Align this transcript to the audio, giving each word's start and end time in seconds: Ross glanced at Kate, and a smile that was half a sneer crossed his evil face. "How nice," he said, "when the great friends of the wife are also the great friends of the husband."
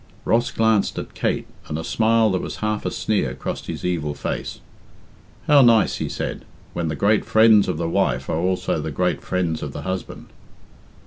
Ross 0.25 0.49
glanced 0.49 0.97
at 0.97 1.13
Kate, 1.13 1.45
and 1.67 1.77
a 1.77 1.83
smile 1.83 2.31
that 2.31 2.41
was 2.41 2.55
half 2.55 2.87
a 2.87 2.89
sneer 2.89 3.35
crossed 3.35 3.67
his 3.67 3.85
evil 3.85 4.15
face. 4.15 4.59
"How 5.45 5.61
nice," 5.61 5.97
he 5.97 6.09
said, 6.09 6.43
"when 6.73 6.87
the 6.87 6.95
great 6.95 7.23
friends 7.23 7.67
of 7.67 7.77
the 7.77 7.87
wife 7.87 8.27
are 8.27 8.37
also 8.39 8.81
the 8.81 8.89
great 8.89 9.21
friends 9.21 9.61
of 9.61 9.73
the 9.73 9.83
husband." 9.83 10.25